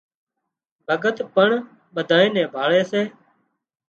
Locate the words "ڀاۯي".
2.53-2.81